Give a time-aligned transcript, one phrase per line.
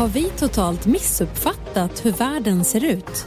[0.00, 3.26] Har vi totalt missuppfattat hur världen ser ut?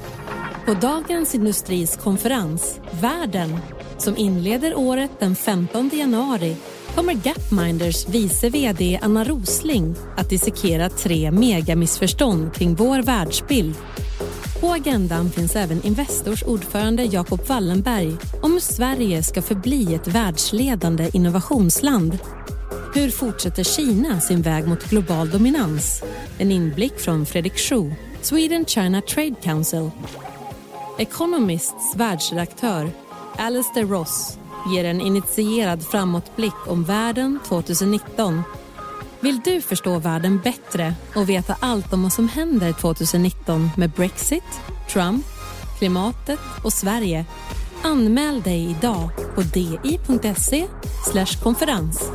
[0.65, 3.57] På Dagens Industris konferens Världen,
[3.97, 6.55] som inleder året den 15 januari
[6.95, 13.75] kommer Gapminders vice VD Anna Rosling att dissekera tre megamissförstånd kring vår världsbild.
[14.61, 21.09] På agendan finns även Investors ordförande Jacob Wallenberg om hur Sverige ska förbli ett världsledande
[21.13, 22.17] innovationsland.
[22.95, 26.03] Hur fortsätter Kina sin väg mot global dominans?
[26.37, 29.89] En inblick från Fredrik Schuh, Sweden China Trade Council.
[30.97, 32.91] Economists världsredaktör
[33.37, 34.37] Alistair Ross
[34.73, 38.43] ger en initierad framåtblick om världen 2019.
[39.19, 44.61] Vill du förstå världen bättre och veta allt om vad som händer 2019 med Brexit,
[44.89, 45.25] Trump,
[45.77, 47.25] klimatet och Sverige?
[47.83, 50.67] Anmäl dig idag på di.se
[51.43, 52.11] konferens.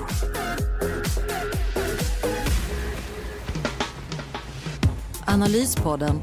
[5.30, 6.20] Analyspodden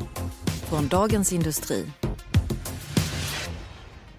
[0.69, 1.85] från Dagens Industri.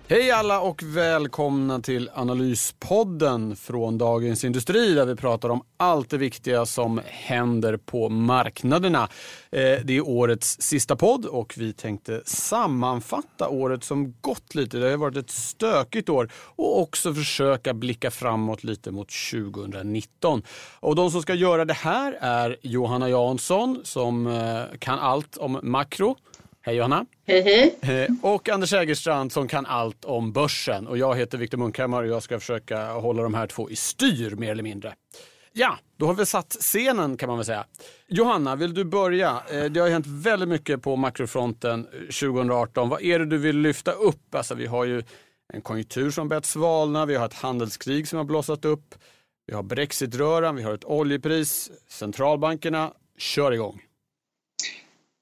[0.08, 6.18] Hej alla och välkomna till Analyspodden från Dagens Industri där vi pratar om allt det
[6.18, 9.08] viktiga som händer på marknaderna.
[9.50, 14.78] Eh, det är årets sista podd och vi tänkte sammanfatta året som gått lite.
[14.78, 20.42] Det har varit ett stökigt år och också försöka blicka framåt lite mot 2019.
[20.80, 25.60] Och de som ska göra det här är Johanna Jansson som eh, kan allt om
[25.62, 26.16] makro.
[26.66, 27.06] Hej Johanna!
[27.26, 27.42] Hej
[27.80, 28.04] hej!
[28.04, 30.86] Eh, och Anders Ägerstrand som kan allt om börsen.
[30.86, 34.30] Och jag heter Viktor Munkhammar och jag ska försöka hålla de här två i styr
[34.30, 34.94] mer eller mindre.
[35.52, 37.64] Ja, då har vi satt scenen kan man väl säga.
[38.08, 39.42] Johanna, vill du börja?
[39.50, 42.88] Eh, det har hänt väldigt mycket på makrofronten 2018.
[42.88, 44.34] Vad är det du vill lyfta upp?
[44.34, 45.02] Alltså, vi har ju
[45.52, 48.94] en konjunktur som börjat svalna, vi har ett handelskrig som har blossat upp,
[49.46, 53.85] vi har brexitröran, vi har ett oljepris, centralbankerna, kör igång.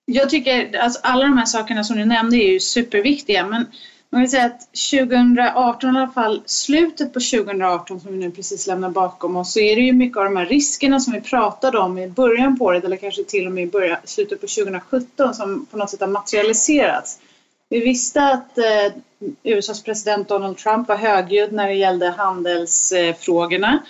[0.06, 3.66] Jag tycker alltså alla de här sakerna som du nämnde är ju superviktiga men
[4.10, 4.60] man vill säga att
[4.90, 9.60] 2018 i alla fall, slutet på 2018 som vi nu precis lämnar bakom oss så
[9.60, 12.64] är det ju mycket av de här riskerna som vi pratade om i början på
[12.64, 16.00] året eller kanske till och med i början, slutet på 2017 som på något sätt
[16.00, 17.18] har materialiserats.
[17.68, 18.92] Vi visste att eh,
[19.42, 23.82] USAs president Donald Trump var högljudd när det gällde handelsfrågorna.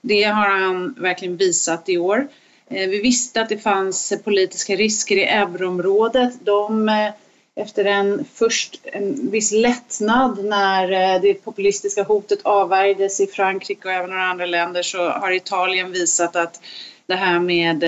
[0.00, 2.28] Det har han verkligen visat i år.
[2.70, 6.34] Eh, vi visste att det fanns politiska risker i euroområdet.
[6.44, 7.10] De, eh,
[7.54, 13.94] efter en först en viss lättnad när eh, det populistiska hotet avvärjdes i Frankrike och
[13.94, 16.60] även några andra länder så har Italien visat att
[17.06, 17.84] det här med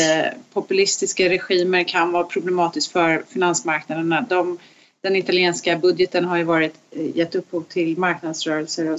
[0.52, 4.26] populistiska regimer kan vara problematiskt för finansmarknaderna.
[4.28, 4.58] De,
[5.00, 6.74] den italienska budgeten har ju varit,
[7.14, 8.98] gett upphov till marknadsrörelser och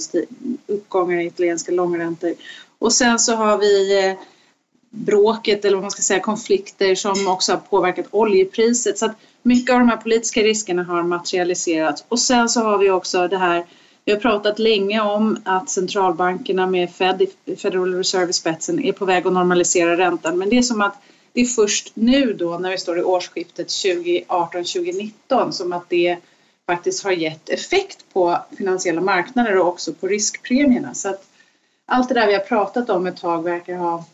[0.66, 2.34] uppgångar i italienska långräntor.
[2.78, 4.16] Och sen så har vi
[4.94, 8.98] bråket eller vad man ska säga konflikter som också har påverkat oljepriset.
[8.98, 12.04] Så att mycket av de här politiska riskerna har materialiserats.
[12.08, 13.64] Och sen så har vi också det här,
[14.04, 19.04] vi har pratat länge om att centralbankerna med Fed, Federal Reserve i spetsen är på
[19.04, 20.38] väg att normalisera räntan.
[20.38, 20.96] Men det är som att
[21.32, 26.18] det är först nu då när vi står i årsskiftet 2018-2019 som att det
[26.66, 30.94] faktiskt har gett effekt på finansiella marknader och också på riskpremierna.
[30.94, 31.24] Så att
[31.86, 34.04] allt det där vi har pratat om ett tag verkar ha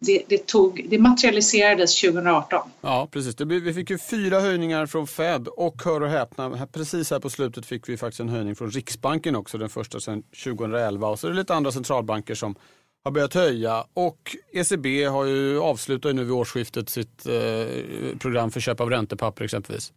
[0.00, 2.70] det, det, tog, det materialiserades 2018.
[2.80, 3.34] Ja, precis.
[3.34, 7.30] Det, vi fick ju fyra höjningar från Fed och hör och häpna, precis här på
[7.30, 11.08] slutet fick vi faktiskt en höjning från Riksbanken också, den första sedan 2011.
[11.08, 12.54] Och så är det lite andra centralbanker som
[13.04, 18.60] har börjat höja och ECB har ju avslutat nu vid årsskiftet sitt eh, program för
[18.60, 19.92] köp av räntepapper exempelvis.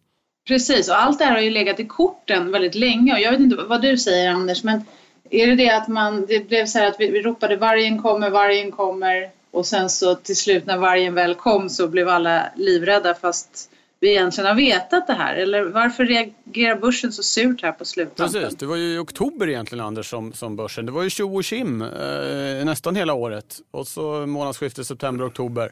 [0.48, 3.40] Precis, och allt det här har ju legat i korten väldigt länge och jag vet
[3.40, 4.82] inte vad du säger Anders, men
[5.30, 8.72] är det det att man, det blev så här att vi ropade vargen kommer, vargen
[8.72, 13.70] kommer, och sen så till slut när vargen väl kom så blev alla livrädda fast
[14.00, 15.36] vi egentligen har vetat det här.
[15.36, 18.42] Eller varför reagerar börsen så surt här på sluttampen?
[18.42, 20.86] Precis, det var ju i oktober egentligen Anders som, som börsen.
[20.86, 23.60] Det var ju tjo och kim eh, nästan hela året.
[23.72, 25.72] Och så månadsskiftet september-oktober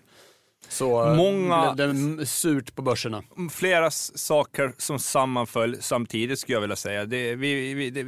[0.70, 3.24] så Många, blev det surt på börserna.
[3.52, 7.06] Flera saker som sammanföll samtidigt skulle jag vilja säga.
[7.06, 8.04] Det, vi, vi, det,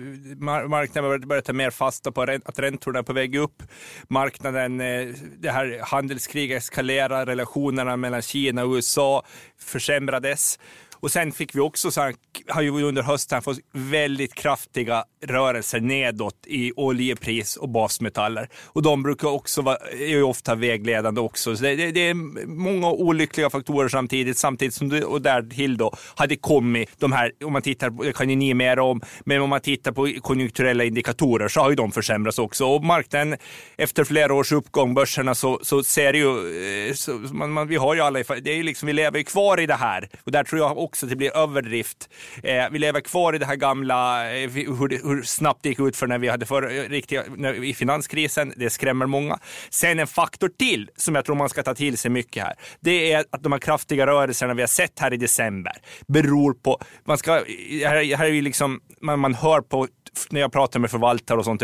[0.67, 3.63] marknaden började ta mer fasta på att räntorna är på väg upp.
[4.07, 5.07] Marknaden, eh,
[5.39, 9.25] det här handelskriget eskalerar, relationerna mellan Kina och USA
[9.59, 10.59] försämrades.
[10.99, 12.13] Och sen fick vi också, så här,
[12.47, 18.49] har ju under hösten fått väldigt kraftiga rörelser nedåt i oljepris och basmetaller.
[18.65, 21.55] Och de brukar också vara, är ju ofta vägledande också.
[21.55, 22.13] Så det, det, det, är
[22.47, 27.53] många olyckliga faktorer samtidigt, samtidigt som det, och därtill då hade kommit de här, om
[27.53, 30.83] man tittar på, det kan ju ni mer om, men om man tittar på konjunkturella
[30.83, 32.65] indikatorer så har ju de försämrats också.
[32.65, 33.37] Och marknaden,
[33.77, 37.95] efter flera års uppgång, börserna, så, så ser ju, eh, så, man, man, vi har
[37.95, 40.09] ju alla, det är ju liksom, vi lever ju kvar i det här.
[40.23, 42.09] Och där tror jag också att det blir överdrift.
[42.43, 45.95] Eh, vi lever kvar i det här gamla, eh, hur, hur, snabbt det gick ut
[45.95, 48.53] för när vi hade för, eh, riktiga, när, i finanskrisen.
[48.55, 49.39] Det skrämmer många.
[49.69, 52.53] Sen en faktor till som jag tror man ska ta till sig mycket här.
[52.79, 55.73] Det är att de här kraftiga rörelserna vi har sett här i december
[56.07, 57.43] beror på, man ska, eh,
[57.89, 59.87] här, här är ju liksom, man, man hör på
[60.29, 61.61] när jag pratar med förvaltare och sånt,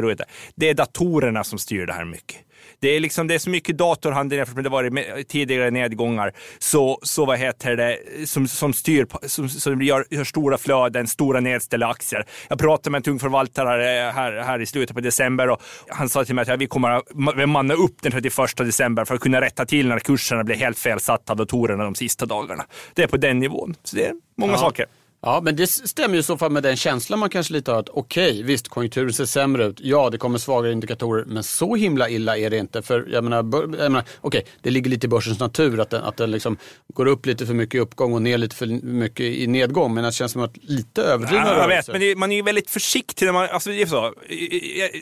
[0.56, 2.38] det är datorerna som styr det här mycket.
[2.83, 7.00] Det är, liksom, det är så mycket datorhandel jämfört med det varit tidigare nedgångar så,
[7.03, 7.97] så vad heter det,
[8.27, 12.25] som, som styr, som, som gör, gör stora flöden, stora nedställda aktier.
[12.47, 16.25] Jag pratade med en tung förvaltare här, här i slutet på december och han sa
[16.25, 19.65] till mig att vi kommer att manna upp den 31 december för att kunna rätta
[19.65, 22.65] till när kurserna blir helt felsatta av datorerna de sista dagarna.
[22.94, 23.75] Det är på den nivån.
[23.83, 24.57] Så det är många ja.
[24.57, 24.86] saker.
[25.25, 27.80] Ja, men det stämmer ju i så fall med den känslan man kanske lite har
[27.80, 29.78] att okej, okay, visst konjunkturen ser sämre ut.
[29.81, 32.81] Ja, det kommer svagare indikatorer, men så himla illa är det inte.
[32.81, 36.04] För jag menar, jag menar okej, okay, det ligger lite i börsens natur att den,
[36.04, 36.58] att den liksom
[36.94, 39.94] går upp lite för mycket i uppgång och ner lite för mycket i nedgång.
[39.94, 42.42] Men det känns som att lite överdrivna ja, Jag vet, men det, man är ju
[42.42, 44.14] väldigt försiktig när man, alltså det är så,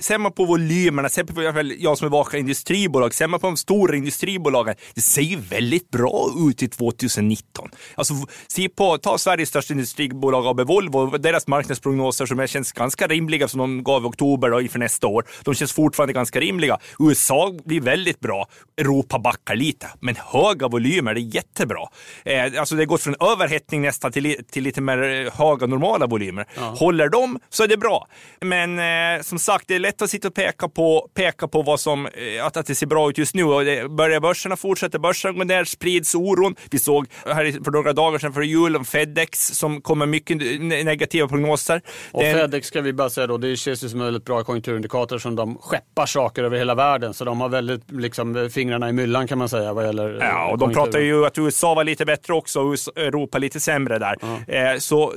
[0.01, 1.41] ser man på volymerna, ser på,
[1.79, 5.89] jag som är vakar industribolag, ser man på de stora industribolagen, det ser ju väldigt
[5.89, 7.69] bra ut i 2019.
[7.95, 8.13] Alltså,
[8.47, 13.47] se på, ta Sveriges största industri bolag AB Volvo, deras marknadsprognoser som känns ganska rimliga
[13.47, 16.77] som de gav i oktober och inför nästa år, de känns fortfarande ganska rimliga.
[16.99, 18.47] USA blir väldigt bra.
[18.77, 21.87] Europa backar lite, men höga volymer, är jättebra.
[22.25, 26.45] Eh, alltså det går från överhettning nästan till, till lite mer eh, höga normala volymer.
[26.55, 26.61] Ja.
[26.61, 28.07] Håller de så är det bra.
[28.41, 31.79] Men eh, som sagt, det är lätt att sitta och peka på, peka på vad
[31.79, 33.43] som, eh, att, att det ser bra ut just nu.
[33.43, 36.55] Och det, börjar börserna fortsätta, börsen går ner, sprids oron.
[36.71, 41.27] Vi såg här för några dagar sedan före jul om Fedex som kommer mycket negativa
[41.27, 41.81] prognoser.
[42.11, 42.35] Och Den...
[42.35, 45.35] Fedex ska vi bara säga då, det känns ju som en väldigt bra konjunkturindikator som
[45.35, 47.13] de skeppar saker över hela världen.
[47.13, 50.57] Så de har väldigt liksom, fingrarna i myllan kan man säga vad gäller Ja, och
[50.57, 54.15] de pratar ju att USA var lite bättre också och Europa lite sämre där.
[54.21, 54.53] Ja.
[54.53, 55.11] Eh, så eh,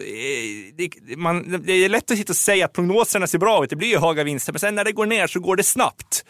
[0.75, 3.71] det, man, det är lätt att sitta och säga att prognoserna ser bra ut.
[3.71, 6.25] Det blir ju höga vinster, men sen när det går ner så går det snabbt.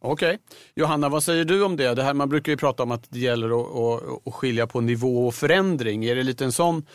[0.00, 0.28] Okej.
[0.28, 0.38] Okay.
[0.74, 1.94] Johanna, vad säger du om det?
[1.94, 4.80] det här, man brukar ju prata om att det gäller att, att, att skilja på
[4.80, 6.04] nivå och förändring.
[6.04, 6.86] Är det lite en sån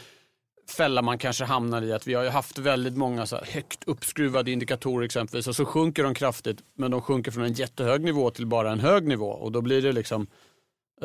[0.72, 1.94] fälla man kanske hamnar i.
[1.94, 6.04] Att vi har ju haft väldigt många så högt uppskruvade indikatorer exempelvis och så sjunker
[6.04, 9.52] de kraftigt men de sjunker från en jättehög nivå till bara en hög nivå och
[9.52, 10.28] då blir det liksom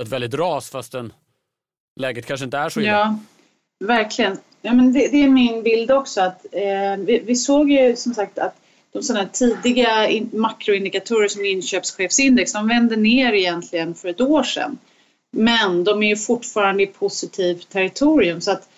[0.01, 1.13] ett väldigt ras fastän
[2.01, 2.91] läget kanske inte är så illa.
[2.91, 3.19] Ja,
[3.85, 4.39] verkligen.
[4.63, 8.15] Ja, men det, det är min bild också att eh, vi, vi, såg ju som
[8.15, 8.55] sagt att
[8.93, 14.79] de sådana tidiga in, makroindikatorer som inköpschefsindex de vände ner egentligen för ett år sedan.
[15.33, 18.69] Men de är ju fortfarande i positivt territorium så att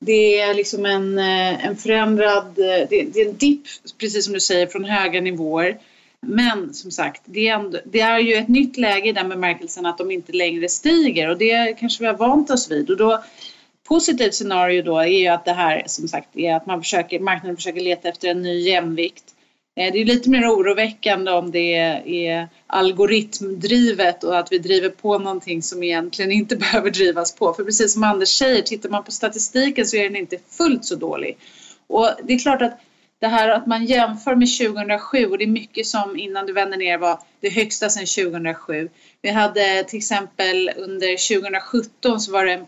[0.00, 3.62] det är liksom en, eh, en förändrad, eh, det, det är en dipp,
[3.98, 5.78] precis som du säger, från höga nivåer.
[6.20, 9.86] Men som sagt, det är, ändå, det är ju ett nytt läge i den bemärkelsen
[9.86, 12.90] att de inte längre stiger och det kanske vi har vant oss vid.
[12.90, 13.24] Och då,
[13.88, 17.56] positivt scenario då är ju att det här som sagt är att man försöker, marknaden
[17.56, 19.24] försöker leta efter en ny jämvikt.
[19.78, 21.74] Eh, det är lite mer oroväckande om det
[22.26, 27.54] är algoritmdrivet och att vi driver på någonting som egentligen inte behöver drivas på.
[27.54, 30.94] För precis som Anders säger, tittar man på statistiken så är den inte fullt så
[30.94, 31.38] dålig.
[31.86, 32.80] Och det är klart att
[33.20, 36.76] det här att man jämför med 2007 och det är mycket som innan du vänder
[36.76, 38.88] ner var det högsta sedan 2007.
[39.22, 42.66] Vi hade till exempel under 2017 så var det,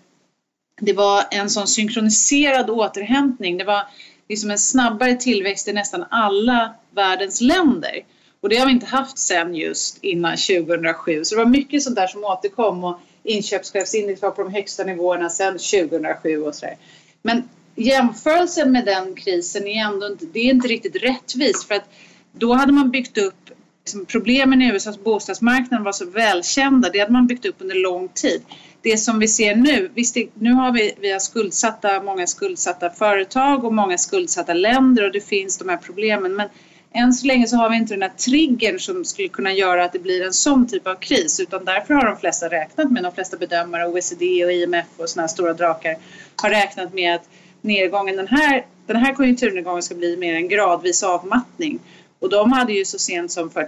[0.81, 3.57] det var en sån synkroniserad återhämtning.
[3.57, 3.83] Det var
[4.29, 8.05] liksom en snabbare tillväxt i nästan alla världens länder.
[8.41, 11.25] Och det har vi inte haft sen just innan 2007.
[11.25, 15.31] Så det var mycket sånt där som återkom och inköpschefsindex var på de högsta nivåerna
[15.31, 16.77] sen 2007 och sådär.
[17.23, 21.89] Men jämförelsen med den krisen är ändå inte, det är inte riktigt rättvist för att
[22.33, 23.51] då hade man byggt upp
[23.85, 26.91] liksom, problemen i USAs bostadsmarknad var så välkända.
[26.91, 28.43] Det hade man byggt upp under lång tid.
[28.83, 33.65] Det som vi ser nu, visst nu har vi, vi har skuldsatta, många skuldsatta företag
[33.65, 36.49] och många skuldsatta länder och det finns de här problemen men
[36.93, 39.93] än så länge så har vi inte den här triggern som skulle kunna göra att
[39.93, 43.13] det blir en sån typ av kris utan därför har de flesta räknat med, de
[43.13, 45.97] flesta bedömare, OECD och IMF och sådana här stora drakar
[46.37, 47.29] har räknat med att
[47.61, 51.79] nedgången, den här, den här konjunkturnedgången ska bli mer en gradvis avmattning.
[52.19, 53.67] Och de hade ju så sent som för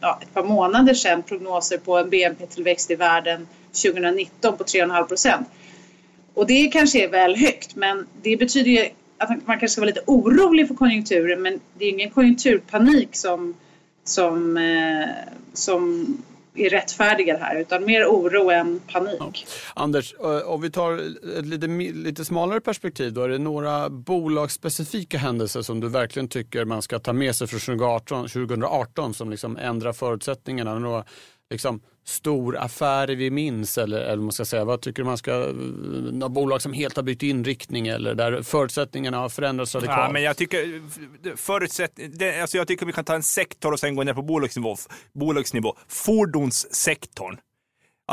[0.00, 3.48] ja, ett par månader sedan prognoser på en BNP-tillväxt i världen
[3.82, 5.48] 2019 på 3,5 procent.
[6.34, 8.88] Och det kanske är väl högt men det betyder ju
[9.22, 13.54] att man kanske ska vara lite orolig för konjunkturen men det är ingen konjunkturpanik som,
[14.04, 15.08] som, eh,
[15.52, 16.06] som
[16.54, 19.16] är rättfärdigad här utan mer oro än panik.
[19.18, 19.32] Ja.
[19.82, 20.92] Anders, eh, om vi tar
[21.38, 26.64] ett lite, lite smalare perspektiv då, är det några bolagsspecifika händelser som du verkligen tycker
[26.64, 30.78] man ska ta med sig från 2018, 2018 som liksom ändrar förutsättningarna?
[30.78, 31.04] Några
[31.50, 33.78] liksom, storaffärer vi minns?
[33.78, 35.32] Eller, eller man ska säga, vad tycker du man ska,
[36.12, 39.98] några bolag som helt har bytt inriktning eller där förutsättningarna har förändrats radikalt?
[39.98, 40.82] Ja, men jag, tycker,
[41.36, 44.22] förutsätt, det, alltså jag tycker vi kan ta en sektor och sen gå ner på
[44.22, 44.76] bolagsnivå.
[45.14, 45.76] bolagsnivå.
[45.88, 47.36] Fordonssektorn.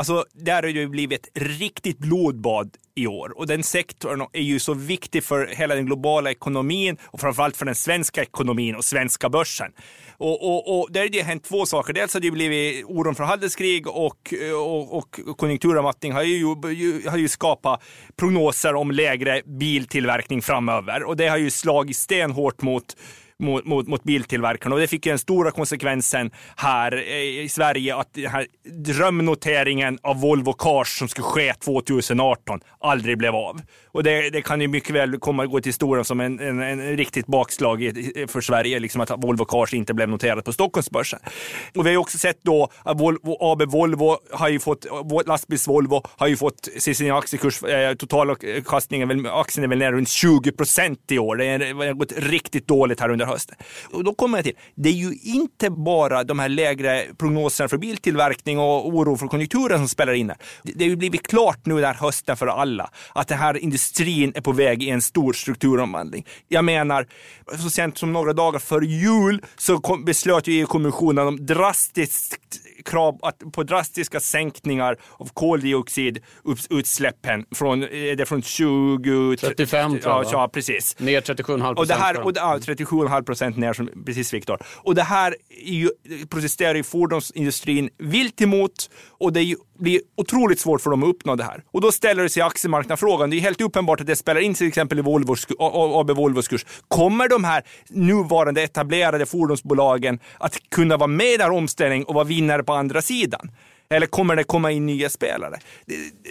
[0.00, 3.38] Alltså, där har det ju blivit ett riktigt blodbad i år.
[3.38, 7.66] Och den sektorn är ju så viktig för hela den globala ekonomin och framförallt för
[7.66, 9.72] den svenska ekonomin och svenska börsen.
[10.16, 11.92] Och, och, och där har det hänt två saker.
[11.92, 16.44] Dels har det blivit oron för handelskrig och, och, och konjunkturavmattning har ju,
[17.08, 17.82] har ju skapat
[18.16, 21.02] prognoser om lägre biltillverkning framöver.
[21.02, 22.96] Och det har ju slagit stenhårt mot
[23.40, 24.74] mot, mot, mot biltillverkarna.
[24.74, 29.98] Och det fick ju den stora konsekvensen här eh, i Sverige att den här drömnoteringen
[30.02, 33.60] av Volvo Cars som skulle ske 2018 aldrig blev av.
[33.92, 36.62] Och det, det kan ju mycket väl komma att gå till historien som en, en,
[36.62, 37.78] en riktigt bakslag
[38.28, 41.18] för Sverige, liksom att Volvo Cars inte blev noterat på Stockholmsbörsen.
[41.76, 44.86] Och vi har ju också sett då att Volvo, AB Volvo har ju fått,
[45.26, 50.52] lastbils Volvo har ju fått sin aktiekurs, eh, totalavkastningen, aktien är väl ner runt 20
[50.52, 51.36] procent i år.
[51.36, 51.46] Det
[51.86, 53.56] har gått riktigt dåligt här under hösten.
[53.90, 57.78] Och då kommer jag till, det är ju inte bara de här lägre prognoserna för
[57.78, 60.38] biltillverkning och oro för konjunkturen som spelar in här.
[60.62, 64.32] Det har ju blivit klart nu den här hösten för alla att den här industrin
[64.34, 66.26] är på väg i en stor strukturomvandling.
[66.48, 67.06] Jag menar,
[67.62, 72.38] så sent som några dagar före jul så kom, beslöt ju EU-kommissionen om drastiskt
[72.84, 73.18] krav
[73.52, 79.36] på drastiska sänkningar av koldioxidutsläppen från, det från 20...
[79.36, 80.26] 35 tror jag.
[80.32, 80.98] Ja, precis.
[80.98, 82.36] Ner 37,5 procent.
[82.36, 84.58] Ja, 37,5 procent ner, som, precis Viktor.
[84.76, 85.90] Och det här ju,
[86.30, 91.44] protesterar ju fordonsindustrin vilt emot och det blir otroligt svårt för dem att uppnå det
[91.44, 91.62] här.
[91.70, 94.54] Och då ställer det sig aktiemarknaden frågan, det är helt uppenbart att det spelar in
[94.54, 96.66] till exempel i Volvos, AB Volvos kurs.
[96.88, 102.14] Kommer de här nuvarande etablerade fordonsbolagen att kunna vara med i den här omställningen och
[102.14, 103.50] vara vinnare på andra sidan?
[103.94, 105.58] Eller kommer det komma in nya spelare?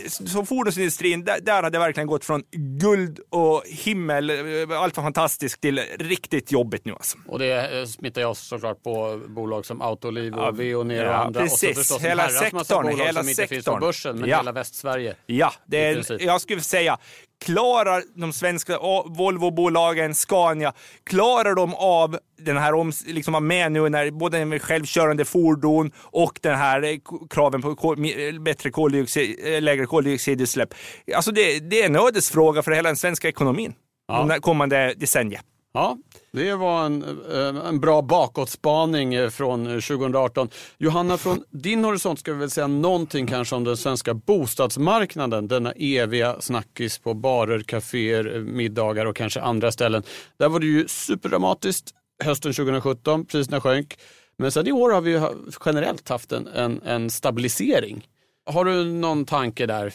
[0.07, 4.31] Så fordonsindustrin, där, där har det verkligen gått från guld och himmel,
[4.71, 7.17] allt var fantastiskt, till riktigt jobbigt nu alltså.
[7.27, 11.41] Och det smittar ju såklart på bolag som Autoliv och ja, Veoneer och ja, andra.
[11.41, 12.87] Precis, och så hela sektorn.
[12.97, 13.29] Hela som sektorn.
[13.29, 14.37] inte finns på börsen, men ja.
[14.37, 15.15] hela Västsverige.
[15.25, 16.97] Ja, det är, jag skulle säga
[17.45, 24.45] Klarar de svenska Volvo-bolagen, Scania, klarar de av den här liksom med nu när både
[24.45, 26.97] med självkörande fordon och den här eh,
[27.29, 27.97] kraven på kol,
[28.41, 30.73] bättre koldioxid, eh, lägre koldioxidutsläpp.
[31.15, 33.73] Alltså det, det är en ödesfråga för hela den svenska ekonomin
[34.07, 34.25] ja.
[34.29, 35.41] de kommande decennier.
[35.73, 35.97] Ja,
[36.31, 40.49] det var en, eh, en bra bakåtspaning eh, från eh, 2018.
[40.77, 45.47] Johanna, från din horisont ska vi väl säga någonting kanske om den svenska bostadsmarknaden.
[45.47, 50.03] Denna eviga snackis på barer, kaféer, middagar och kanske andra ställen.
[50.37, 53.97] Där var det ju superdramatiskt hösten 2017, priserna sjönk.
[54.37, 55.21] Men sen i år har vi
[55.65, 58.07] generellt haft en, en, en stabilisering.
[58.45, 59.93] Har du någon tanke där?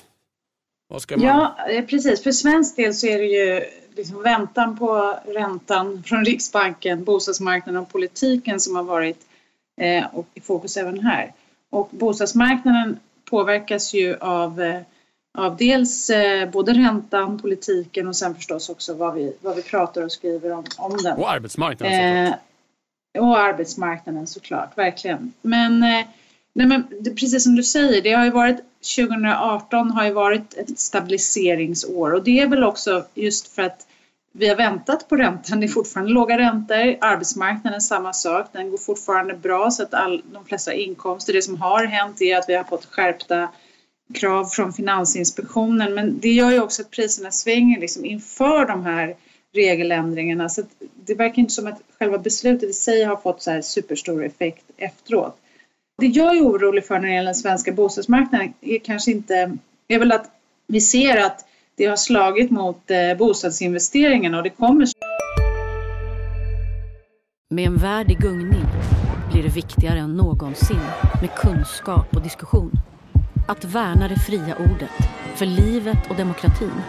[1.17, 1.27] Man...
[1.27, 2.23] Ja, eh, precis.
[2.23, 3.65] För svensk del så är det ju
[3.97, 9.19] liksom väntan på räntan från Riksbanken, bostadsmarknaden och politiken som har varit
[9.81, 11.33] eh, och i fokus även här.
[11.71, 12.99] Och bostadsmarknaden
[13.31, 14.81] påverkas ju av, eh,
[15.39, 20.03] av dels eh, både räntan, politiken och sen förstås också vad vi, vad vi pratar
[20.03, 21.19] och skriver om, om den.
[21.19, 22.41] Och arbetsmarknaden såklart.
[23.15, 25.33] Eh, och arbetsmarknaden såklart, verkligen.
[25.43, 26.07] Men, eh,
[26.55, 28.57] nej men precis som du säger, det har ju varit
[28.97, 33.87] 2018 har ju varit ett stabiliseringsår och det är väl också just för att
[34.37, 35.61] vi har väntat på räntan.
[35.61, 36.97] Det är fortfarande låga räntor.
[37.01, 38.47] Arbetsmarknaden samma sak.
[38.53, 41.33] Den går fortfarande bra så att all, de flesta inkomster.
[41.33, 43.49] Det som har hänt är att vi har fått skärpta
[44.15, 45.95] krav från Finansinspektionen.
[45.95, 49.17] Men det gör ju också att priserna svänger liksom inför de här
[49.53, 50.49] regeländringarna.
[50.49, 50.63] Så
[51.07, 54.65] det verkar inte som att själva beslutet i sig har fått så här superstor effekt
[54.77, 55.37] efteråt.
[55.99, 59.59] Det jag är orolig för när det gäller den svenska bostadsmarknaden är kanske inte,
[59.89, 60.31] är väl att
[60.67, 61.47] vi ser att
[61.77, 64.89] det har slagit mot eh, bostadsinvesteringarna och det kommer
[67.51, 68.65] Med en värld i gungning
[69.33, 70.81] blir det viktigare än någonsin
[71.21, 72.73] med kunskap och diskussion.
[73.49, 76.83] Att värna det fria ordet, för livet och demokratin.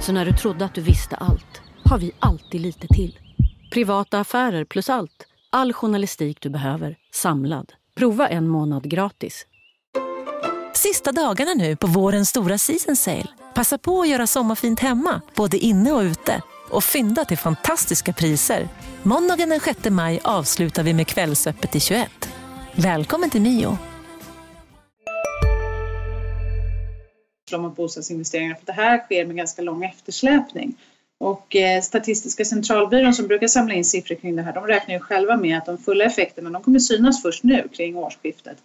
[0.00, 3.18] Så när du trodde att du visste allt, har vi alltid lite till.
[3.72, 5.26] Privata affärer plus allt.
[5.50, 7.72] All journalistik du behöver, samlad.
[8.00, 9.46] Prova en månad gratis.
[10.74, 13.26] Sista dagarna nu på vårens stora season sale.
[13.54, 16.42] Passa på att göra sommarfint hemma, både inne och ute.
[16.70, 18.68] Och fynda till fantastiska priser.
[19.02, 22.10] Måndagen den 6 maj avslutar vi med Kvällsöppet i 21.
[22.74, 23.78] Välkommen till Mio.
[27.58, 30.76] mot bostadsinvesteringar för det här sker med ganska lång eftersläpning.
[31.20, 35.00] Och eh, Statistiska centralbyrån som brukar samla in siffror kring det här, de räknar ju
[35.00, 38.56] själva med att de fulla effekterna de kommer synas först nu kring årsskiftet.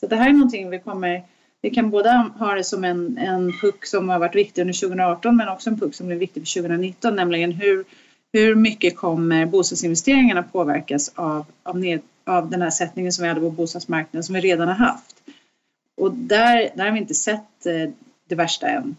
[0.00, 1.22] Så det här är någonting vi kommer
[1.62, 5.36] vi kan både ha det som en, en puck som har varit viktig under 2018
[5.36, 7.84] men också en puck som blir viktig för 2019, nämligen hur,
[8.32, 13.40] hur mycket kommer bostadsinvesteringarna påverkas av, av, ned, av den här sättningen som vi hade
[13.40, 15.16] på bostadsmarknaden som vi redan har haft.
[15.96, 17.90] Och där, där har vi inte sett eh,
[18.28, 18.96] det värsta än.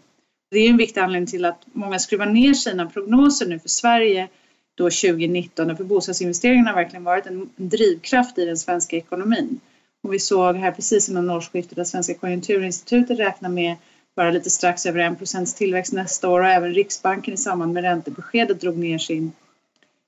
[0.54, 4.28] Det är en viktig anledning till att många skruvar ner sina prognoser nu för Sverige
[4.74, 9.60] då 2019 för bostadsinvesteringarna har verkligen varit en drivkraft i den svenska ekonomin.
[10.02, 13.76] Och vi såg här precis innan årsskiftet att Svenska konjunkturinstitutet räknar med
[14.16, 17.82] bara lite strax över 1 procents tillväxt nästa år och även Riksbanken i samband med
[17.82, 19.32] räntebeskedet drog ner sin,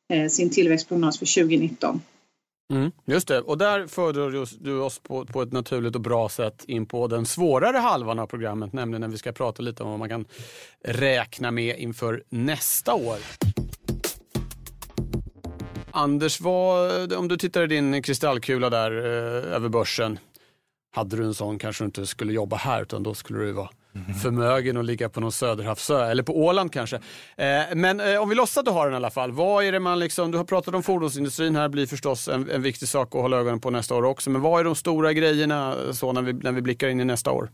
[0.08, 2.00] eh, sin tillväxtprognos för 2019.
[2.70, 6.64] Mm, just det, och där föredrar du oss på, på ett naturligt och bra sätt
[6.64, 9.98] in på den svårare halvan av programmet, nämligen när vi ska prata lite om vad
[9.98, 10.24] man kan
[10.84, 13.16] räkna med inför nästa år.
[15.90, 20.18] Anders, vad, om du tittar i din kristallkula där eh, över börsen.
[20.92, 23.70] Hade du en sån kanske du inte skulle jobba här utan då skulle du vara
[24.22, 26.96] förmögen att ligga på någon söderhavsö eller på Åland kanske.
[27.36, 29.32] Eh, men eh, om vi låtsas att du har den i alla fall.
[29.32, 32.62] Vad är det man liksom, du har pratat om fordonsindustrin här, blir förstås en, en
[32.62, 34.30] viktig sak att hålla ögonen på nästa år också.
[34.30, 37.30] Men vad är de stora grejerna så när vi, när vi blickar in i nästa
[37.30, 37.50] år?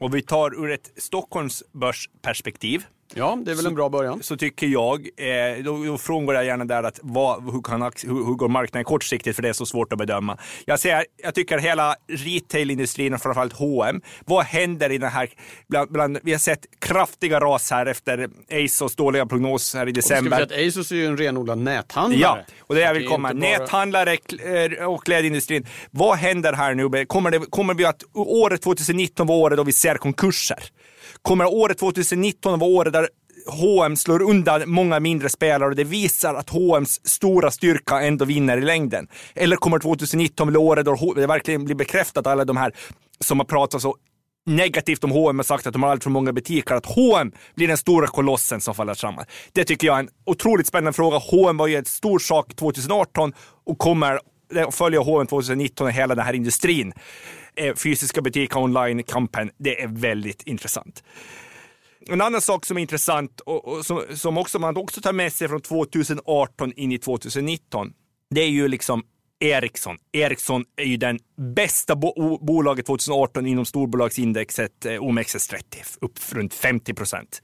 [0.00, 2.84] Och vi tar ur ett Stockholmsbörsperspektiv
[3.14, 4.22] Ja, det är väl så, en bra början.
[4.22, 8.26] Så tycker jag, eh, då, då frångår jag gärna där att vad, hur, kan, hur,
[8.26, 10.38] hur går marknaden kortsiktigt för det är så svårt att bedöma.
[10.64, 15.28] Jag, ser, jag tycker hela retailindustrin och framförallt H&M vad händer i den här,
[15.68, 18.28] bland, bland, vi har sett kraftiga ras här efter
[18.64, 20.42] ASOS dåliga prognos här i december.
[20.42, 22.44] Och ska ASOS är ju en renodlad näthandlare.
[22.46, 23.28] Ja, och det jag vill komma.
[23.28, 23.38] Bara...
[23.38, 25.66] Näthandlare eh, och klädindustrin.
[25.90, 27.06] Vad händer här nu?
[27.06, 30.70] Kommer, det, kommer vi att året 2019 vara året då vi ser konkurser?
[31.22, 33.08] Kommer året 2019 vara året där
[33.46, 38.58] H&M slår undan många mindre spelare och det visar att H&M's stora styrka ändå vinner
[38.58, 39.08] i längden.
[39.34, 42.72] Eller kommer 2019 bli året då det verkligen blir bekräftat alla de här
[43.20, 43.96] som har pratat så
[44.46, 47.68] negativt om H&M och sagt att de har allt för många butiker, att H&M blir
[47.68, 49.24] den stora kolossen som faller samman.
[49.52, 51.18] Det tycker jag är en otroligt spännande fråga.
[51.18, 53.32] H&M var ju en stor sak 2018
[53.66, 54.20] och kommer
[54.70, 56.92] följa H&M 2019 och hela den här industrin
[57.58, 59.50] Eh, fysiska butiker online-kampen.
[59.58, 61.02] Det är väldigt intressant.
[62.06, 65.32] En annan sak som är intressant och, och som, som också man också tar med
[65.32, 67.92] sig från 2018 in i 2019,
[68.30, 69.02] det är ju liksom
[69.40, 69.96] Ericsson.
[70.12, 75.62] Ericsson är ju den bästa bo bolaget 2018 inom storbolagsindexet eh, OMXS30,
[76.00, 77.42] upp runt 50 procent.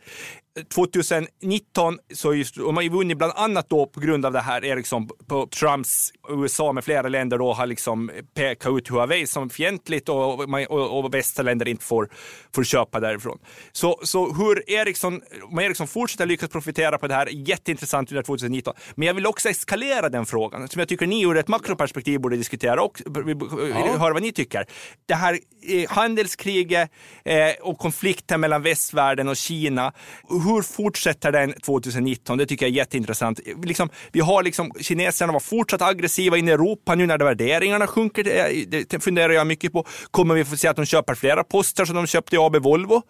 [0.74, 4.64] 2019 så just, och man ju vunnit bland annat då på grund av det här
[4.64, 10.08] Ericsson på Trumps USA med flera länder då har liksom pekat ut Huawei som fientligt
[10.08, 12.08] och, och, och västländer inte får,
[12.54, 13.38] får köpa därifrån.
[13.72, 18.22] Så, så hur Ericsson, om Ericsson fortsätter lyckas profitera på det här är jätteintressant under
[18.22, 18.74] 2019.
[18.94, 22.36] Men jag vill också eskalera den frågan som jag tycker ni ur ett makroperspektiv borde
[22.36, 24.66] diskutera och ja vill höra vad ni tycker.
[25.06, 26.90] Det här eh, handelskriget
[27.24, 29.92] eh, och konflikten mellan västvärlden och Kina
[30.28, 32.38] hur fortsätter den 2019?
[32.38, 33.40] Det tycker jag är jätteintressant.
[33.64, 38.24] Liksom, vi har liksom, kineserna var fortsatt aggressiva in i Europa nu när värderingarna sjunker.
[38.24, 39.84] Det, det funderar jag mycket på.
[40.10, 43.02] Kommer vi få se att de köper flera poster som de köpte i AB Volvo?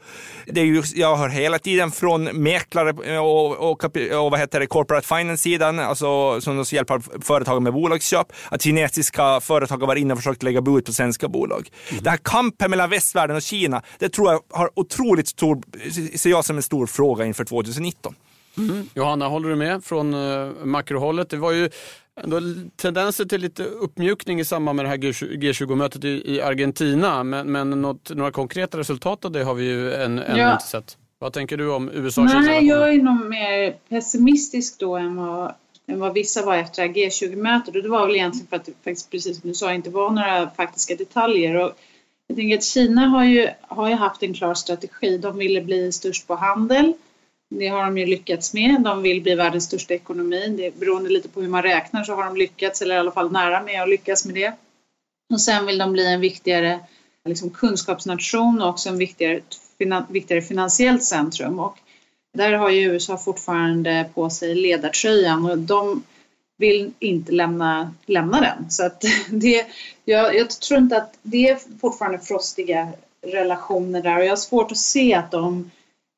[0.46, 4.60] Det är ju, jag hör hela tiden från mäklare eh, och, och, och vad heter
[4.60, 10.12] det, corporate finance-sidan, alltså som hjälper företag med bolagsköp, att kinesiska företag har varit inne
[10.12, 11.70] och försökt lägga bud på svenska bolag.
[11.90, 12.03] Mm.
[12.03, 15.62] Den här kampen mellan västvärlden och Kina, det tror jag har otroligt stor,
[16.18, 18.14] ser jag som en stor fråga inför 2019.
[18.59, 18.88] Mm.
[18.94, 21.31] Johanna, håller du med från uh, makrohållet?
[21.31, 21.70] Det var ju
[22.20, 22.40] ändå
[22.77, 27.24] tendenser till lite uppmjukning i samband med det här G20-mötet i, i, Argentina.
[27.24, 30.53] Men, men något, några konkreta resultat av det har vi ju än, ännu ja.
[30.53, 30.96] inte sett.
[31.18, 32.24] Vad tänker du om USA?
[32.24, 35.55] Nej, jag är nog mer pessimistisk då än vad,
[35.87, 37.77] än vad vissa var efter G20-mötet.
[37.77, 40.11] Och det var väl egentligen för att det faktiskt, precis som du sa, inte var
[40.11, 41.55] några faktiska detaljer.
[41.55, 41.79] Och
[42.27, 45.18] jag tänker att Kina har ju, har ju haft en klar strategi.
[45.18, 46.92] De ville bli störst på handel.
[47.49, 48.83] det har de ju lyckats med.
[48.83, 50.55] De vill bli världens största ekonomi.
[50.57, 53.33] Det beroende lite på hur man räknar så har de lyckats, eller i alla fall
[53.33, 54.53] nära med att lyckas med det.
[55.33, 56.81] Och sen vill de bli en viktigare
[57.25, 59.40] liksom, kunskapsnation och också en viktigare,
[60.09, 61.61] viktigare finansiellt centrum.
[61.61, 61.79] Och
[62.35, 66.03] där har ju USA fortfarande på sig ledartröjan och de
[66.57, 68.70] vill inte lämna, lämna den.
[68.70, 69.66] Så att det,
[70.05, 72.88] jag, jag tror inte att det är fortfarande frostiga
[73.27, 75.70] relationer där och jag har svårt att se att de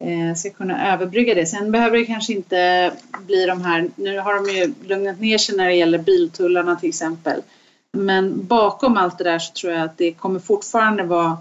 [0.04, 1.46] eh, ska kunna överbrygga det.
[1.46, 2.92] Sen behöver det kanske inte
[3.26, 6.88] bli de här, nu har de ju lugnat ner sig när det gäller biltullarna till
[6.88, 7.42] exempel.
[7.92, 11.38] Men bakom allt det där så tror jag att det kommer fortfarande vara,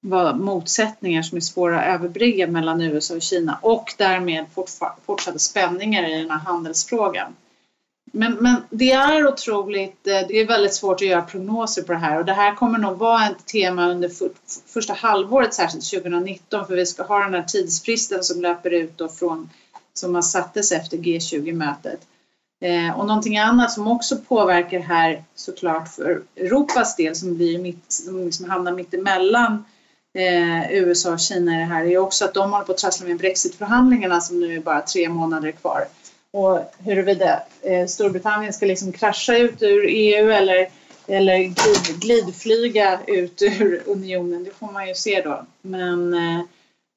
[0.00, 4.46] var motsättningar som är svåra att överbrygga mellan USA och Kina och därmed
[5.06, 7.36] fortsatta spänningar i den här handelsfrågan.
[8.12, 11.98] Men, men det är otroligt, eh, det är väldigt svårt att göra prognoser på det
[11.98, 14.30] här och det här kommer nog vara ett tema under för,
[14.66, 19.08] första halvåret, särskilt 2019, för vi ska ha den här tidsfristen som löper ut då
[19.08, 19.50] från,
[19.94, 22.00] som man sattes efter G20-mötet.
[22.60, 27.92] Eh, och någonting annat som också påverkar här såklart för Europas del som, blir mitt,
[27.92, 29.64] som liksom hamnar mittemellan
[30.18, 33.06] eh, USA och Kina i det här är också att de håller på att trassla
[33.06, 35.86] med Brexitförhandlingarna som nu är bara tre månader kvar
[36.30, 40.68] och huruvida eh, Storbritannien ska liksom krascha ut ur EU eller,
[41.06, 45.46] eller glid, glidflyga ut ur unionen, det får man ju se då.
[45.62, 46.40] Men, eh,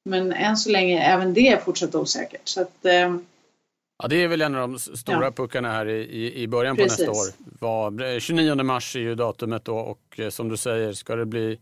[0.04, 2.48] men än så länge även det är fortsatt osäkert.
[2.48, 3.16] Så att, eh,
[4.02, 5.30] Ja, det är väl en av de stora ja.
[5.30, 6.98] puckarna här i, i början på Precis.
[6.98, 7.26] nästa år.
[7.60, 11.58] Var, 29 mars är ju datumet då och som du säger, ska det bli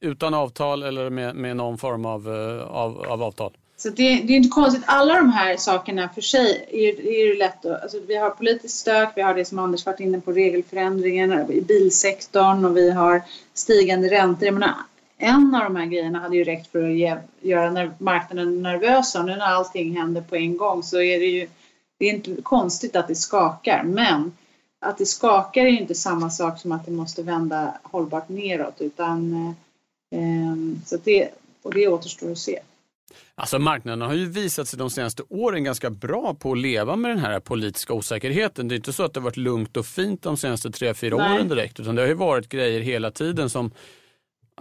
[0.00, 3.52] utan avtal eller med, med någon form av, eh, av, av avtal?
[3.78, 4.84] Så det, det, är inte konstigt.
[4.86, 7.82] Alla de här sakerna för sig är, är det lätt att...
[7.82, 11.60] Alltså vi har politiskt stök, vi har det som Anders varit inne på, regelförändringen i
[11.60, 13.22] bilsektorn och vi har
[13.54, 14.46] stigande räntor.
[14.46, 14.74] Jag menar,
[15.18, 19.24] en av de här grejerna hade ju räckt för att ge, göra marknaden nervös och
[19.24, 21.48] nu när allting händer på en gång så är det ju...
[21.98, 24.32] Det är inte konstigt att det skakar, men
[24.80, 28.80] att det skakar är ju inte samma sak som att det måste vända hållbart neråt
[28.80, 29.32] utan...
[29.32, 29.65] Eh,
[30.16, 31.28] Eh, eh så det,
[31.62, 32.60] och det återstår att se.
[33.34, 37.10] Alltså marknaden har ju visat sig de senaste åren ganska bra på att leva med
[37.10, 38.68] den här politiska osäkerheten.
[38.68, 41.16] Det är inte så att det har varit lugnt och fint de senaste tre, fyra
[41.16, 43.70] åren direkt, utan det har ju varit grejer hela tiden som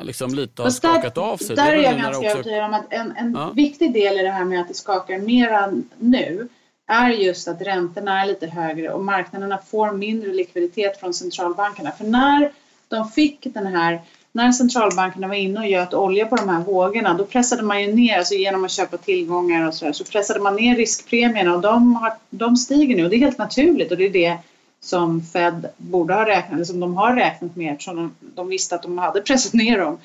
[0.01, 1.55] liksom lite har skakat av sig.
[1.55, 2.29] Där är jag ganska också...
[2.29, 3.51] övertygad om att en, en ja.
[3.55, 6.47] viktig del i det här med att det skakar mera nu
[6.87, 11.91] är just att räntorna är lite högre och marknaderna får mindre likviditet från centralbankerna.
[11.91, 12.51] För när
[12.87, 14.01] de fick den här
[14.36, 17.93] när centralbankerna var inne och göt olja på de här vågorna då pressade man ju
[17.93, 21.95] ner, alltså genom att köpa tillgångar och så, så pressade man ner riskpremierna och de,
[21.95, 24.38] har, de stiger nu och det är helt naturligt och det är det
[24.80, 28.76] som Fed borde ha räknat, eller som de har räknat med eftersom de, de visste
[28.76, 29.98] att de hade pressat ner dem.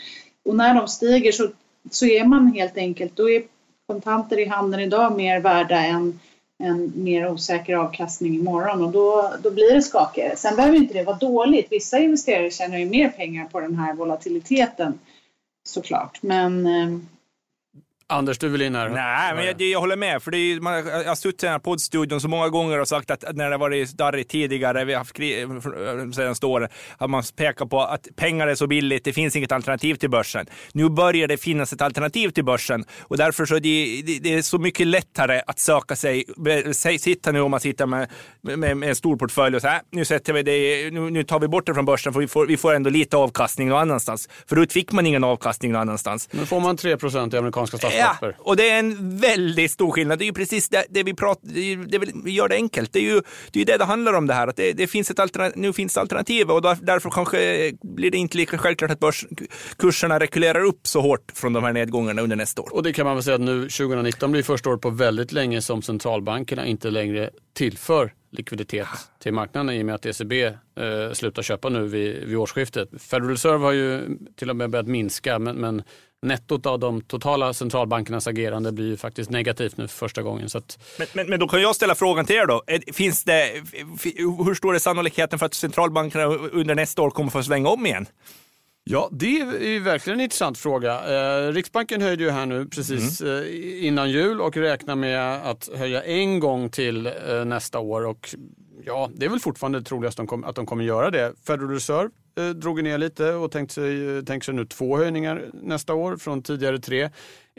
[0.44, 1.48] Och när de stiger så,
[1.90, 3.42] så är man helt enkelt, då är
[3.86, 6.20] kontanter i handen idag mer värda än
[6.60, 10.36] en mer osäker avkastning imorgon och då, då blir det skakigare.
[10.36, 11.66] Sen behöver inte det vara dåligt.
[11.70, 14.98] Vissa investerare tjänar ju mer pengar på den här volatiliteten
[15.68, 16.22] såklart.
[16.22, 16.98] Men eh,
[18.10, 18.88] Anders, du vill in här?
[18.88, 20.22] Nej, men jag, jag håller med.
[20.22, 22.88] För det är, man, jag har suttit i den här poddstudion så många gånger och
[22.88, 25.46] sagt att när det varit darrigt tidigare, vi har haft krig
[26.14, 26.68] senaste åren,
[26.98, 30.46] att man pekar på att pengar är så billigt, det finns inget alternativ till börsen.
[30.72, 34.34] Nu börjar det finnas ett alternativ till börsen och därför så är det, det, det
[34.34, 36.24] är så mycket lättare att söka sig,
[36.98, 38.08] sitta nu om man sitter med,
[38.42, 41.40] med, med en stor portfölj och säga, äh, nu sätter vi det, nu, nu tar
[41.40, 44.28] vi bort det från börsen för vi får, vi får ändå lite avkastning någon annanstans.
[44.46, 46.28] Förut fick man ingen avkastning någon annanstans.
[46.32, 47.99] Nu får man 3 procent i amerikanska statspapper.
[48.00, 50.18] Ja, och det är en väldigt stor skillnad.
[50.18, 52.92] Det är ju precis det, det vi pratar, det, det, vi gör det enkelt.
[52.92, 55.10] Det är ju det, är det det handlar om det här, att det, det finns
[55.10, 59.00] ett alternativ, nu finns det alternativ och därför kanske blir det inte lika självklart att
[59.00, 62.74] börskurserna rekylerar upp så hårt från de här nedgångarna under nästa år.
[62.74, 65.62] Och det kan man väl säga att nu 2019 blir första året på väldigt länge
[65.62, 68.88] som centralbankerna inte längre tillför likviditet
[69.18, 70.54] till marknaden i och med att ECB eh,
[71.12, 72.88] slutar köpa nu vid, vid årsskiftet.
[72.98, 75.82] Federal Reserve har ju till och med börjat minska men, men
[76.22, 80.50] nettot av de totala centralbankernas agerande blir ju faktiskt negativt nu för första gången.
[80.50, 80.78] Så att...
[80.98, 82.62] men, men, men, då kan jag ställa frågan till er då.
[82.92, 83.62] Finns det,
[84.16, 88.06] hur stor är sannolikheten för att centralbankerna under nästa år kommer få svänga om igen?
[88.92, 90.92] Ja, det är verkligen en intressant fråga.
[90.92, 93.42] Eh, Riksbanken höjde ju här nu precis mm.
[93.42, 98.06] eh, innan jul och räknar med att höja en gång till eh, nästa år.
[98.06, 98.34] Och
[98.84, 101.32] ja, det är väl fortfarande troligast att de kommer göra det.
[101.46, 102.10] Federal Reserve
[102.54, 106.78] drog ner lite och tänkte sig, tänkte sig nu två höjningar nästa år från tidigare
[106.78, 107.10] tre.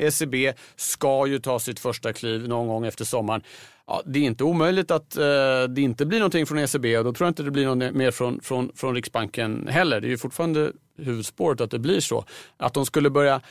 [0.02, 3.42] ECB ska ju ta sitt första kliv någon gång efter sommaren.
[3.88, 5.24] Ja, det är inte omöjligt att eh,
[5.70, 8.12] det inte blir någonting från ECB och då tror jag inte det blir något mer
[8.12, 10.02] från, från, från Riksbanken heller.
[10.02, 12.26] Det är ju fortfarande huvudspåret att det blir så.
[12.58, 13.42] Att de skulle börja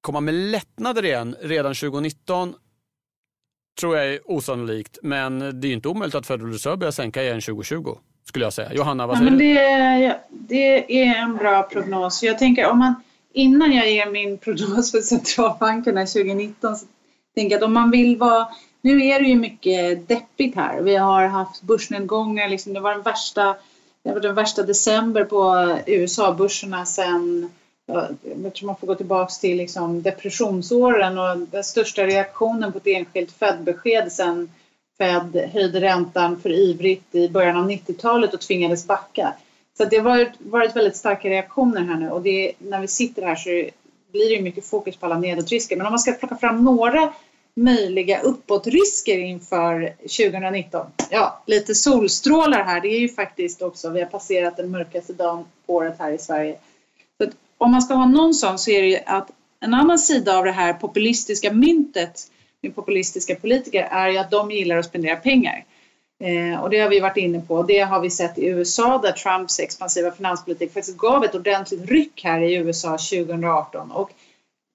[0.00, 2.54] komma med lättnader igen redan 2019
[3.80, 7.40] tror jag är osannolikt, men det är inte omöjligt att Federal Reserve börjar sänka igen
[7.40, 8.74] 2020 skulle jag säga.
[8.74, 10.08] Johanna, vad säger ja, men du?
[10.08, 12.22] det, det är en bra prognos.
[12.22, 12.94] Jag tänker om man,
[13.32, 16.86] innan jag ger min prognos för centralbankerna 2019, så
[17.34, 18.48] tänker jag att om man vill vara
[18.80, 20.80] nu är det ju mycket deppigt här.
[20.80, 23.56] Vi har haft börsnedgångar, liksom, det var den värsta,
[24.02, 27.50] det var den värsta december på USA-börserna sen
[28.42, 32.86] jag tror man får gå tillbaka till liksom depressionsåren och den största reaktionen på ett
[32.86, 34.50] enskilt Fed-besked sen
[34.98, 39.34] Fed höjde räntan för ivrigt i början av 90-talet och tvingades backa.
[39.78, 43.22] Så det har varit, varit väldigt starka reaktioner här nu och det, när vi sitter
[43.22, 43.50] här så
[44.12, 45.76] blir det mycket fokus på alla nedåtrisker.
[45.76, 47.12] Men om man ska plocka fram några
[47.54, 50.86] möjliga uppåtrisker inför 2019.
[51.10, 52.80] Ja, lite solstrålar här.
[52.80, 56.18] Det är ju faktiskt också, vi har passerat den mörkaste dagen på året här i
[56.18, 56.58] Sverige.
[57.18, 59.30] Så om man ska ha någon sån så är det ju att
[59.60, 62.20] en annan sida av det här populistiska myntet
[62.60, 65.64] med populistiska politiker är ju att de gillar att spendera pengar.
[66.22, 67.62] Eh, och det har vi varit inne på.
[67.62, 72.20] Det har vi sett i USA där Trumps expansiva finanspolitik faktiskt gav ett ordentligt ryck
[72.24, 73.90] här i USA 2018.
[73.90, 74.10] Och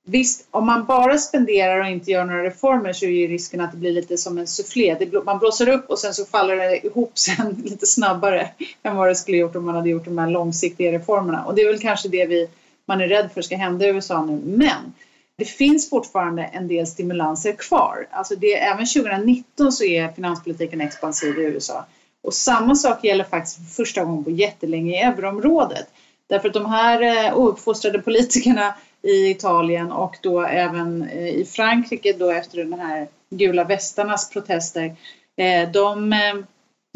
[0.10, 3.72] Visst, om man bara spenderar och inte gör några reformer så är ju risken att
[3.72, 5.22] det blir lite som en soufflé.
[5.26, 8.50] man blåser upp och sen så faller det ihop sen lite snabbare
[8.84, 11.46] än vad det skulle gjort om man hade gjort de här långsiktiga reformerna.
[11.46, 12.50] Och det är väl kanske det vi,
[12.86, 14.42] man är rädd för ska hända i USA nu.
[14.46, 14.94] Men
[15.38, 18.08] det finns fortfarande en del stimulanser kvar.
[18.12, 21.86] Alltså det, även 2019 så är finanspolitiken expansiv i USA.
[22.24, 25.88] Och samma sak gäller faktiskt för första gången på jättelänge i euroområdet.
[26.30, 32.14] Därför att de här eh, ouppfostrade politikerna i Italien och då även eh, i Frankrike
[32.14, 34.96] då efter den här gula västarnas protester.
[35.38, 36.14] Eh, de,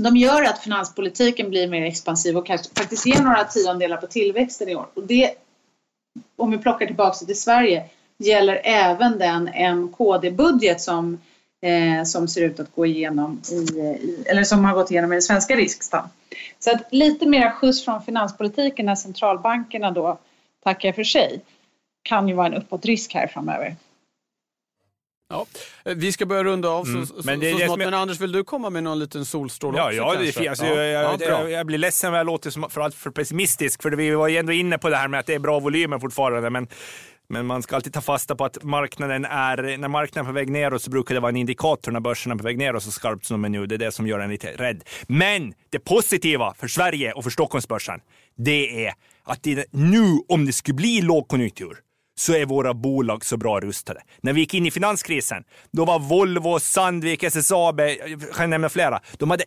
[0.03, 4.75] de gör att finanspolitiken blir mer expansiv och faktiskt ger några tiondelar på tillväxten i
[4.75, 4.87] år.
[4.93, 5.31] Och det,
[6.37, 7.89] om vi plockar tillbaka till Sverige,
[8.21, 11.19] gäller även den MKD-budget som,
[11.61, 15.15] eh, som ser ut att gå igenom i, i, eller som har gått igenom i
[15.15, 16.09] den svenska riksdagen.
[16.59, 20.19] Så att lite mer skjuts från finanspolitiken när centralbankerna då
[20.63, 21.41] tackar för sig
[22.03, 23.75] kan ju vara en uppåtrisk här framöver.
[25.31, 25.45] Ja,
[25.83, 27.05] vi ska börja runda av mm.
[27.05, 27.77] så, men det, så smått.
[27.77, 29.95] Men Anders, vill du komma med någon liten solstråle ja, också?
[29.95, 30.49] Ja, det är fint.
[30.49, 30.83] Alltså, ja.
[30.83, 34.11] Jag, jag, jag, blir ledsen om jag låter som för allt för pessimistisk, för vi
[34.11, 36.49] var ju ändå inne på det här med att det är bra volymer fortfarande.
[36.49, 36.67] Men,
[37.31, 40.49] men man ska alltid ta fasta på att marknaden är, när marknaden är på väg
[40.49, 43.25] neråt så brukar det vara en indikator när börsen är på väg neråt så skarpt
[43.25, 43.67] som de är nu.
[43.67, 44.83] Det är det som gör en lite rädd.
[45.07, 47.99] Men det positiva för Sverige och för Stockholmsbörsen,
[48.37, 51.77] det är att det nu, om det skulle bli lågkonjunktur,
[52.15, 54.01] så är våra bolag så bra rustade.
[54.21, 58.99] När vi gick in i finanskrisen, då var Volvo, Sandvik, SSAB, jag kan nämna flera,
[59.17, 59.43] de hade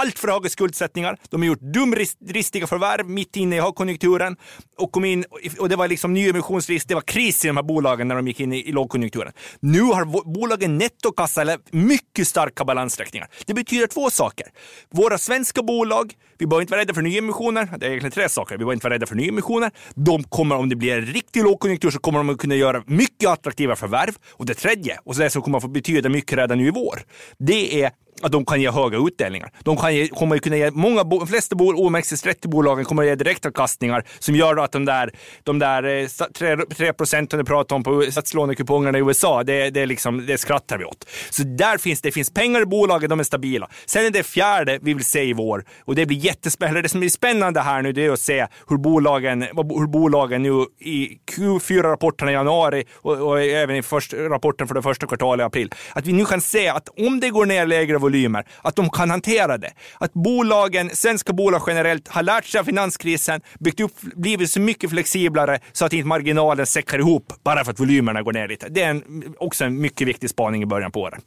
[0.00, 1.18] allt för höga skuldsättningar.
[1.30, 4.36] De har gjort dumdristiga förvärv mitt inne i högkonjunkturen
[4.78, 5.24] och kom in
[5.58, 6.88] och det var liksom nyemissionsrisk.
[6.88, 9.32] Det var kris i de här bolagen när de gick in i, i lågkonjunkturen.
[9.60, 13.28] Nu har bolagen nettokassa eller mycket starka balansräkningar.
[13.46, 14.46] Det betyder två saker.
[14.90, 17.68] Våra svenska bolag, vi behöver inte vara rädda för nyemissioner.
[17.78, 18.54] Det är egentligen tre saker.
[18.54, 19.70] Vi behöver inte vara rädda för nyemissioner.
[19.94, 23.28] De kommer, om det blir en riktig lågkonjunktur, så kommer de att kunna göra mycket
[23.28, 24.14] attraktiva förvärv.
[24.30, 27.02] Och det tredje, och det som kommer att få betyda mycket redan nu i vår,
[27.38, 27.90] det är
[28.22, 29.50] att de kan ge höga utdelningar.
[29.62, 34.04] De kan ge, kommer kunna ge, många, de flesta bol, OMXS30-bolagen kommer att ge direktavkastningar
[34.18, 35.10] som gör att de där,
[35.42, 40.26] de där 3, 3 procenten du pratar om på statslånekupongerna i USA, det, det, liksom,
[40.26, 41.08] det skrattar vi åt.
[41.30, 43.68] Så där finns det finns pengar i bolagen, de är stabila.
[43.86, 46.82] Sen är det fjärde vi vill se i vår och det blir jättespännande.
[46.82, 50.66] Det som blir spännande här nu det är att se hur bolagen, hur bolagen nu
[50.78, 55.46] i Q4-rapporterna i januari och, och även i först, rapporten för det första kvartalet i
[55.46, 58.90] april, att vi nu kan se att om det går ner lägre volymer, att de
[58.90, 59.72] kan hantera det.
[59.98, 64.90] Att bolagen, svenska bolag generellt, har lärt sig av finanskrisen, byggt upp, blivit så mycket
[64.90, 68.68] flexiblare så att inte marginalen säckar ihop bara för att volymerna går ner lite.
[68.68, 71.20] Det är en, också en mycket viktig spaning i början på året.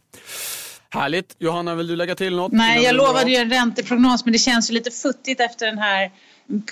[0.91, 1.35] Härligt.
[1.39, 2.51] Johanna, vill du lägga till något?
[2.51, 6.11] Nej, jag lovade ju en ränteprognos, men det känns ju lite futtigt efter den här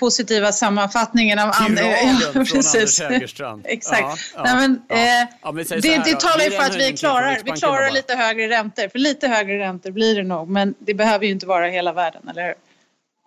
[0.00, 1.84] positiva sammanfattningen av Anders.
[3.64, 4.00] Exakt.
[4.00, 4.96] Ja, ja, Nej, men, ja.
[4.96, 8.14] Eh, ja, men det, det, det talar ju för att vi klarar, vi klarar lite
[8.14, 8.88] högre räntor.
[8.88, 12.28] För lite högre räntor blir det nog, men det behöver ju inte vara hela världen,
[12.28, 12.54] eller hur?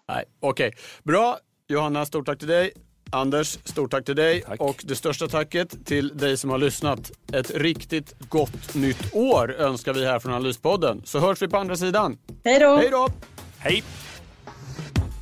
[0.07, 0.67] Nej, okej.
[0.67, 0.79] Okay.
[1.03, 1.37] Bra.
[1.67, 2.71] Johanna, stort tack till dig.
[3.13, 4.59] Anders, stort tack till dig tack.
[4.61, 7.11] och det största tacket till dig som har lyssnat.
[7.33, 11.01] Ett riktigt gott nytt år önskar vi här från Analyspodden.
[11.05, 12.17] Så hörs vi på andra sidan.
[12.43, 12.77] Hej då!
[12.77, 13.07] Hej då!
[13.59, 13.83] Hej!